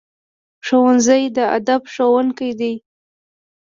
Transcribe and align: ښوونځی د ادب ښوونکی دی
ښوونځی 0.65 1.23
د 1.37 1.37
ادب 1.57 1.81
ښوونکی 1.93 2.51
دی 2.59 2.73